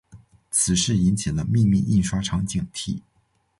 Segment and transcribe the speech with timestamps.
[0.49, 3.01] 此事引起了秘密印刷厂警惕。